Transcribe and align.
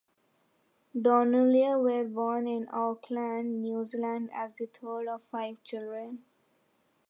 Donnelly 0.99 1.61
was 1.75 2.11
born 2.11 2.47
in 2.47 2.67
Auckland, 2.73 3.61
New 3.61 3.85
Zealand 3.85 4.31
as 4.33 4.49
the 4.57 4.65
third 4.65 5.07
of 5.07 5.21
five 5.31 5.61
children. 5.63 6.23